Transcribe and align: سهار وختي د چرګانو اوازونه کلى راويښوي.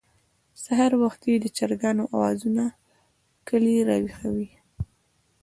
سهار 0.63 0.91
وختي 1.03 1.33
د 1.39 1.45
چرګانو 1.57 2.03
اوازونه 2.15 2.63
کلى 3.47 3.75
راويښوي. 3.87 4.49